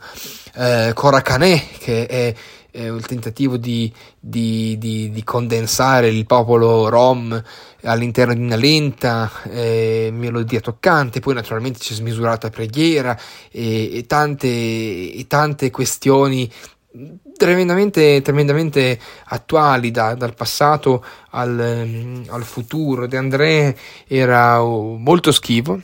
Eh, 0.56 0.92
Cora 0.94 1.22
Canè 1.22 1.68
che 1.80 2.06
è 2.06 2.34
eh, 2.72 2.88
il 2.88 3.06
tentativo 3.06 3.58
di, 3.58 3.92
di, 4.20 4.78
di, 4.78 5.10
di, 5.12 5.24
condensare 5.24 6.10
il 6.10 6.26
popolo 6.26 6.90
rom 6.90 7.42
all'interno 7.84 8.34
di 8.34 8.42
una 8.42 8.56
lenta 8.56 9.32
eh, 9.50 10.10
melodia 10.12 10.60
toccante, 10.60 11.20
poi 11.20 11.34
naturalmente 11.34 11.80
c'è 11.80 11.94
smisurata 11.94 12.50
preghiera 12.50 13.18
e, 13.52 13.98
e, 13.98 14.06
tante, 14.06 14.48
e 14.48 15.26
tante 15.28 15.72
questioni 15.72 16.50
tremendamente, 17.38 18.22
tremendamente 18.22 19.00
attuali 19.26 19.92
da, 19.92 20.16
dal 20.16 20.34
passato 20.34 21.06
al, 21.32 22.24
al, 22.28 22.44
futuro. 22.44 23.08
De 23.08 23.18
André 23.18 23.78
era 24.08 24.60
molto 24.62 25.32
schivo, 25.32 25.80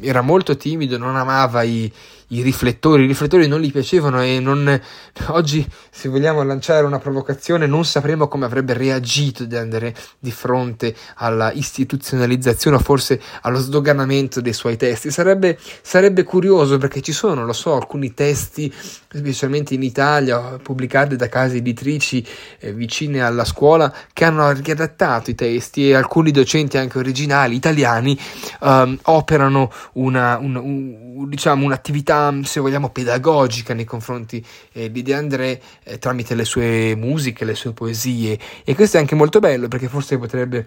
era 0.00 0.22
molto 0.22 0.56
timido, 0.56 0.96
non 0.96 1.16
amava 1.16 1.62
i, 1.62 1.92
i 2.32 2.42
riflettori, 2.42 3.04
i 3.04 3.06
riflettori 3.06 3.46
non 3.46 3.60
gli 3.60 3.70
piacevano 3.70 4.22
e 4.22 4.40
non, 4.40 4.80
oggi 5.28 5.66
se 5.90 6.08
vogliamo 6.08 6.42
lanciare 6.42 6.86
una 6.86 6.98
provocazione 6.98 7.66
non 7.66 7.84
sapremo 7.84 8.28
come 8.28 8.44
avrebbe 8.44 8.72
reagito 8.72 9.44
De 9.44 9.58
André 9.58 9.94
di 10.18 10.30
fronte 10.30 10.94
alla 11.16 11.52
istituzionalizzazione 11.52 12.76
o 12.76 12.80
forse 12.80 13.20
allo 13.42 13.58
sdoganamento 13.58 14.40
dei 14.40 14.52
suoi 14.52 14.76
testi. 14.76 15.10
Sarebbe, 15.10 15.58
sarebbe 15.82 16.22
curioso 16.22 16.78
perché 16.78 17.02
ci 17.02 17.12
sono, 17.12 17.44
lo 17.44 17.52
so, 17.52 17.74
alcuni 17.74 18.14
testi, 18.14 18.72
specialmente 18.72 19.74
in 19.74 19.82
Italia, 19.82 20.58
pubblicati 20.62 21.16
da 21.16 21.28
case 21.28 21.56
editrici 21.56 22.26
eh, 22.60 22.72
vicine 22.72 23.20
alla 23.20 23.44
scuola, 23.44 23.92
che 24.12 24.24
hanno 24.24 24.50
riadattato 24.52 25.30
i 25.30 25.34
testi 25.34 25.90
e 25.90 25.94
alcuni 25.94 26.30
docenti 26.30 26.78
anche 26.78 26.98
originali 26.98 27.54
italiani 27.56 28.18
um, 28.60 28.98
operano 29.02 29.70
una, 29.94 30.38
un, 30.38 30.56
un, 30.56 31.28
diciamo, 31.28 31.64
un'attività 31.64 32.21
se 32.42 32.60
vogliamo, 32.60 32.90
pedagogica 32.90 33.74
nei 33.74 33.84
confronti 33.84 34.44
eh, 34.72 34.90
di 34.90 35.02
De 35.02 35.14
André 35.14 35.60
eh, 35.84 35.98
tramite 35.98 36.34
le 36.34 36.44
sue 36.44 36.94
musiche, 36.96 37.44
le 37.44 37.54
sue 37.54 37.72
poesie. 37.72 38.38
E 38.64 38.74
questo 38.74 38.96
è 38.96 39.00
anche 39.00 39.14
molto 39.14 39.38
bello 39.40 39.68
perché 39.68 39.88
forse 39.88 40.18
potrebbe 40.18 40.66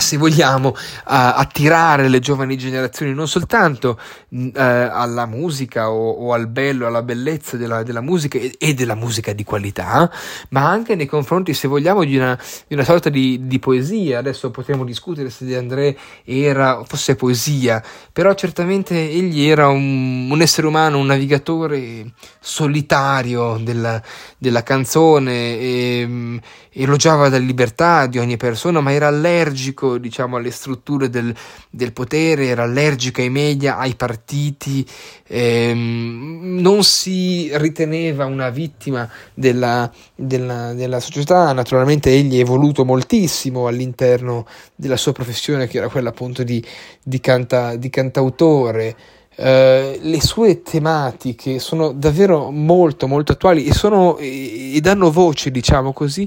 se 0.00 0.16
vogliamo, 0.18 0.74
attirare 1.04 2.08
le 2.08 2.20
giovani 2.20 2.58
generazioni 2.58 3.14
non 3.14 3.26
soltanto 3.26 3.98
uh, 4.28 4.50
alla 4.54 5.26
musica 5.26 5.90
o, 5.90 6.10
o, 6.10 6.32
al 6.32 6.48
bello, 6.48 6.86
alla 6.86 7.02
bellezza 7.02 7.56
della, 7.56 7.82
della 7.82 8.02
musica 8.02 8.38
e, 8.38 8.54
e, 8.58 8.74
della 8.74 8.94
musica 8.94 9.32
di 9.32 9.42
qualità, 9.42 10.10
ma 10.50 10.68
anche 10.68 10.94
nei 10.94 11.06
confronti, 11.06 11.54
se 11.54 11.66
vogliamo, 11.66 12.04
di 12.04 12.16
una, 12.16 12.38
di 12.66 12.74
una 12.74 12.84
sorta 12.84 13.08
di, 13.08 13.46
di, 13.46 13.58
poesia. 13.58 14.18
Adesso 14.18 14.50
potremmo 14.50 14.84
discutere 14.84 15.30
se 15.30 15.44
De 15.46 15.56
André 15.56 15.96
era, 16.24 16.82
fosse 16.84 17.16
poesia, 17.16 17.82
però 18.12 18.34
certamente 18.34 18.94
egli 18.94 19.46
era 19.46 19.68
un, 19.68 20.30
un 20.30 20.42
essere 20.42 20.66
umano, 20.66 20.98
un 20.98 21.06
navigatore 21.06 22.12
solitario 22.40 23.58
della, 23.62 24.00
della 24.38 24.62
canzone. 24.62 25.58
E, 25.58 26.40
elogiava 26.78 27.28
la 27.28 27.38
libertà 27.38 28.06
di 28.06 28.18
ogni 28.18 28.36
persona, 28.36 28.80
ma 28.80 28.92
era 28.92 29.06
allergico 29.06 29.85
diciamo, 29.98 30.36
alle 30.36 30.50
strutture 30.50 31.08
del, 31.08 31.34
del 31.70 31.92
potere, 31.92 32.46
era 32.46 32.64
allergico 32.64 33.20
ai 33.20 33.30
media, 33.30 33.78
ai 33.78 33.94
partiti, 33.94 34.86
ehm, 35.26 36.58
non 36.60 36.82
si 36.84 37.50
riteneva 37.56 38.26
una 38.26 38.50
vittima 38.50 39.08
della, 39.34 39.90
della, 40.14 40.72
della 40.74 41.00
società, 41.00 41.52
naturalmente 41.52 42.10
egli 42.10 42.36
è 42.36 42.40
evoluto 42.40 42.84
moltissimo 42.84 43.66
all'interno 43.66 44.46
della 44.74 44.96
sua 44.96 45.12
professione 45.12 45.66
che 45.66 45.78
era 45.78 45.88
quella 45.88 46.10
appunto 46.10 46.42
di, 46.42 46.64
di, 47.02 47.20
canta, 47.20 47.76
di 47.76 47.88
cantautore. 47.90 48.96
Uh, 49.36 49.98
le 50.00 50.18
sue 50.22 50.62
tematiche 50.62 51.58
sono 51.58 51.92
davvero 51.92 52.50
molto 52.50 53.06
molto 53.06 53.32
attuali 53.32 53.66
e, 53.66 53.74
sono, 53.74 54.16
e, 54.16 54.78
danno 54.80 55.10
voce, 55.10 55.50
diciamo 55.50 55.92
così, 55.92 56.26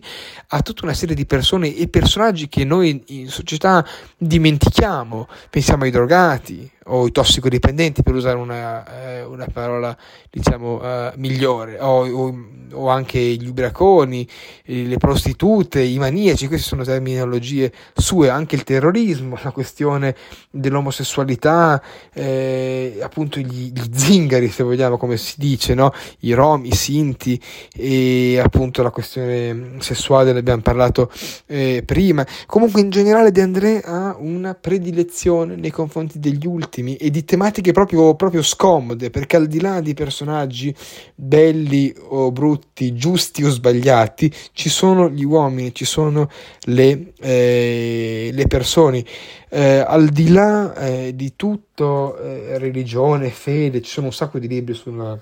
a 0.49 0.61
tutta 0.61 0.85
una 0.85 0.93
serie 0.93 1.15
di 1.15 1.25
persone 1.25 1.75
e 1.75 1.87
personaggi 1.87 2.47
che 2.47 2.63
noi 2.63 3.01
in 3.07 3.29
società 3.29 3.83
dimentichiamo. 4.15 5.27
Pensiamo 5.49 5.85
ai 5.85 5.91
drogati, 5.91 6.69
o 6.89 7.07
i 7.07 7.11
tossicodipendenti 7.11 8.03
per 8.03 8.15
usare 8.15 8.37
una, 8.37 9.17
eh, 9.17 9.23
una 9.23 9.47
parola 9.51 9.95
diciamo 10.29 10.81
eh, 10.81 11.11
migliore 11.15 11.79
o, 11.79 12.07
o, 12.07 12.35
o, 12.71 12.89
anche 12.89 13.19
gli 13.19 13.47
ubriaconi 13.47 14.27
le 14.65 14.97
prostitute 14.97 15.81
i 15.81 15.97
maniaci 15.97 16.47
queste 16.47 16.67
sono 16.67 16.83
terminologie 16.83 17.71
sue 17.93 18.29
anche 18.29 18.55
il 18.55 18.63
terrorismo 18.63 19.37
la 19.41 19.51
questione 19.51 20.15
dell'omosessualità 20.49 21.81
eh, 22.13 22.99
appunto 23.01 23.39
gli, 23.39 23.71
gli, 23.71 23.89
zingari 23.91 24.49
se 24.49 24.63
vogliamo 24.63 24.97
come 24.97 25.17
si 25.17 25.35
dice 25.37 25.73
no? 25.73 25.91
i 26.19 26.33
rom 26.33 26.65
i 26.65 26.73
sinti 26.73 27.39
e 27.75 28.39
appunto 28.43 28.81
la 28.83 28.91
questione 28.91 29.75
sessuale 29.79 30.33
ne 30.33 30.39
abbiamo 30.39 30.61
parlato 30.61 31.11
eh, 31.45 31.83
prima 31.85 32.25
comunque 32.45 32.81
in 32.81 32.89
generale 32.89 33.31
De 33.31 33.41
André 33.41 33.81
ha 33.81 34.15
una 34.19 34.53
predilezione 34.55 35.55
nei 35.55 35.71
confronti 35.71 36.19
degli 36.19 36.45
ultimi 36.45 36.78
attimi 36.79 36.95
e 36.95 37.09
di 37.09 37.23
tematiche 37.23 37.71
proprio, 37.71 38.15
proprio 38.15 38.41
scomode, 38.41 39.09
perché 39.09 39.35
al 39.35 39.47
di 39.47 39.59
là 39.59 39.81
di 39.81 39.93
personaggi 39.93 40.73
belli 41.13 41.93
o 42.09 42.31
brutti, 42.31 42.93
giusti 42.95 43.43
o 43.43 43.49
sbagliati, 43.49 44.31
ci 44.53 44.69
sono 44.69 45.09
gli 45.09 45.23
uomini, 45.23 45.73
ci 45.73 45.85
sono 45.85 46.29
le, 46.65 47.13
eh, 47.19 48.29
le 48.31 48.47
persone. 48.47 49.03
Eh, 49.51 49.83
al 49.85 50.09
di 50.09 50.29
là 50.29 50.73
eh, 50.75 51.15
di 51.15 51.33
tutto, 51.35 52.17
eh, 52.17 52.57
religione, 52.57 53.29
fede, 53.29 53.81
ci 53.81 53.91
sono 53.91 54.07
un 54.07 54.13
sacco 54.13 54.39
di 54.39 54.47
libri 54.47 54.73
sulla, 54.73 55.17